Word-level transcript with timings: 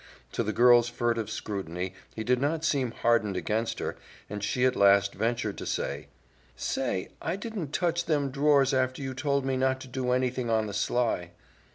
To 0.31 0.41
the 0.41 0.51
girl's 0.51 0.89
furtive 0.89 1.29
scrutiny 1.29 1.93
he 2.15 2.23
did 2.23 2.41
not 2.41 2.65
seem 2.65 2.89
hardened 2.89 3.37
against 3.37 3.77
her, 3.77 3.95
and 4.31 4.43
she 4.43 4.65
at 4.65 4.75
last 4.75 5.13
ventured, 5.13 5.59
"Say, 6.55 7.09
I 7.21 7.35
didn't 7.35 7.71
touch 7.71 8.05
them 8.05 8.31
drawers 8.31 8.73
after 8.73 9.03
you 9.03 9.13
told 9.13 9.45
me 9.45 9.57
not 9.57 9.79
to 9.81 9.87
do 9.87 10.11
anything 10.11 10.49
on 10.49 10.65
the 10.65 10.73
sly." 10.73 11.29